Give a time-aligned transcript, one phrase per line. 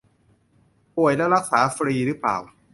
[0.95, 2.37] ป่วยแล้วรักษาฟรีหรือเปล่า